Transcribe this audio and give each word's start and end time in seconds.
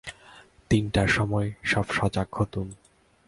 তিনটার 0.69 1.07
সময় 1.07 1.47
সব 1.63 1.85
সজাগ 1.91 2.27
হতুম। 2.33 2.67